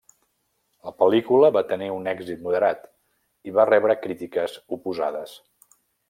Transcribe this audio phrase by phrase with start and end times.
[0.87, 2.87] La pel·lícula va tenir un èxit moderat
[3.51, 5.35] i va rebre crítiques oposades.